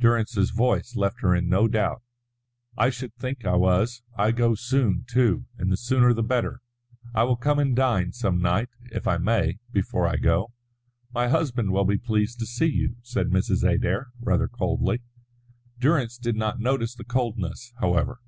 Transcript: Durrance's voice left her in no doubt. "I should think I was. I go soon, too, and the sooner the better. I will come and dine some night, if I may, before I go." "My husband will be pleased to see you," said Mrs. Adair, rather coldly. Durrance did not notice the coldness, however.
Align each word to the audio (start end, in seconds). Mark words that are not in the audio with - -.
Durrance's 0.00 0.48
voice 0.48 0.96
left 0.96 1.20
her 1.20 1.34
in 1.34 1.50
no 1.50 1.68
doubt. 1.68 2.00
"I 2.78 2.88
should 2.88 3.14
think 3.16 3.44
I 3.44 3.54
was. 3.56 4.02
I 4.16 4.30
go 4.30 4.54
soon, 4.54 5.04
too, 5.06 5.44
and 5.58 5.70
the 5.70 5.76
sooner 5.76 6.14
the 6.14 6.22
better. 6.22 6.62
I 7.14 7.24
will 7.24 7.36
come 7.36 7.58
and 7.58 7.76
dine 7.76 8.12
some 8.12 8.40
night, 8.40 8.70
if 8.92 9.06
I 9.06 9.18
may, 9.18 9.58
before 9.70 10.06
I 10.08 10.16
go." 10.16 10.54
"My 11.12 11.28
husband 11.28 11.70
will 11.70 11.84
be 11.84 11.98
pleased 11.98 12.38
to 12.38 12.46
see 12.46 12.64
you," 12.72 12.96
said 13.02 13.28
Mrs. 13.28 13.62
Adair, 13.62 14.06
rather 14.18 14.48
coldly. 14.48 15.02
Durrance 15.78 16.16
did 16.16 16.36
not 16.36 16.58
notice 16.58 16.94
the 16.94 17.04
coldness, 17.04 17.74
however. 17.78 18.20